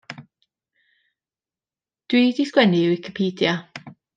[2.07, 3.53] Dw i 'di sgwennu i Wicipedia.